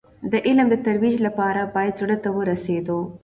د 0.31 0.33
علم 0.47 0.67
د 0.71 0.75
ترویج 0.85 1.15
لپاره 1.27 1.61
باید 1.75 1.97
زړه 2.01 2.17
ته 2.23 2.29
ورسېدو. 2.37 2.99